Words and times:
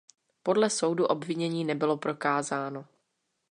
Podle 0.43 0.69
soudu 0.69 1.05
obvinění 1.05 1.65
nebylo 1.65 1.97
prokázáno. 1.97 2.85